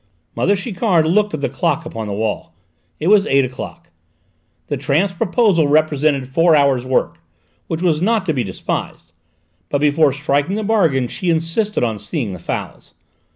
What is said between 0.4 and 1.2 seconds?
Chiquard